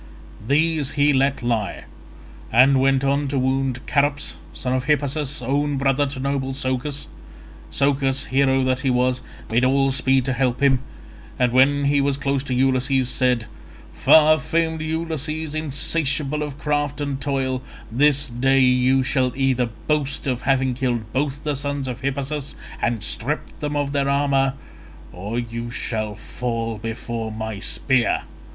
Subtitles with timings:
[0.47, 1.83] These he let lie,
[2.51, 7.05] and went on to wound Charops son of Hippasus own brother to noble Socus.
[7.71, 10.79] Socus, hero that he was, made all speed to help him,
[11.37, 13.45] and when he was close to Ulysses he said,
[13.93, 17.61] "Far famed Ulysses, insatiable of craft and toil,
[17.91, 23.03] this day you shall either boast of having killed both the sons of Hippasus and
[23.03, 24.55] stripped them of their armour,
[25.13, 28.23] or you shall fall before my spear."